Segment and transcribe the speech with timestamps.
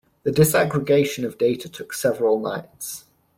[0.23, 3.05] The disaggregation of data took several nights.